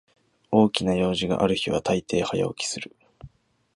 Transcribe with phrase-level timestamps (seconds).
[0.49, 2.95] 大きな用事がある日はたいてい早起きする